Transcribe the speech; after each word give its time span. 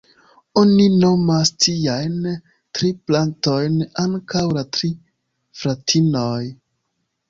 Oni 0.61 0.87
nomas 1.03 1.51
tiajn 1.65 2.17
tri 2.79 2.91
plantojn 3.05 3.79
ankaŭ 4.09 4.45
""la 4.59 4.69
tri 4.75 4.95
fratinoj"". 5.63 6.45